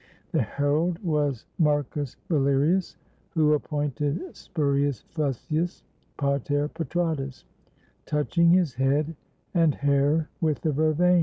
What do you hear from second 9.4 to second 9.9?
and